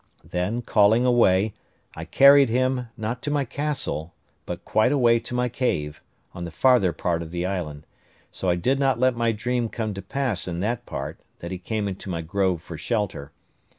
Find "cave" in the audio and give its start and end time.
5.47-6.01